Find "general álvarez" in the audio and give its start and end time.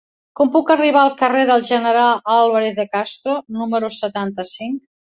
1.69-2.81